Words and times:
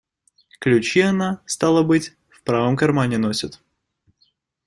Ключи 0.59 1.01
она, 1.01 1.43
стало 1.45 1.83
быть, 1.83 2.13
в 2.29 2.41
правом 2.41 2.75
кармане 2.75 3.19
носит. 3.19 3.61